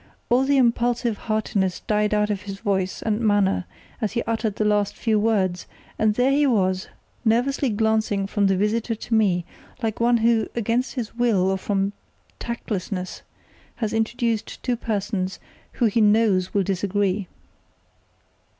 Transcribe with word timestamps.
All 0.31 0.45
the 0.45 0.57
impulsive 0.57 1.15
heartiness 1.19 1.81
died 1.81 2.11
out 2.11 2.31
of 2.31 2.41
his 2.41 2.57
voice 2.59 3.03
and 3.03 3.21
manner 3.21 3.65
as 4.01 4.13
he 4.13 4.23
uttered 4.23 4.55
the 4.55 4.65
last 4.65 4.95
few 4.95 5.19
words, 5.19 5.67
and 5.99 6.15
there 6.15 6.31
he 6.31 6.47
was, 6.47 6.87
nervously 7.23 7.69
glancing 7.69 8.25
from 8.25 8.47
the 8.47 8.57
visitor 8.57 8.95
to 8.95 9.13
me, 9.13 9.45
like 9.83 9.99
one 9.99 10.17
who, 10.17 10.47
against 10.55 10.95
his 10.95 11.13
will 11.13 11.51
or 11.51 11.57
from 11.59 11.93
tactlessness, 12.39 13.21
has 13.75 13.93
introduced 13.93 14.63
two 14.63 14.75
persons 14.75 15.37
who 15.73 15.85
he 15.85 16.01
knows 16.01 16.51
will 16.51 16.63
disagree. 16.63 17.27